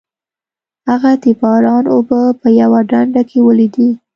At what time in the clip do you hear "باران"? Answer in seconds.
1.41-1.83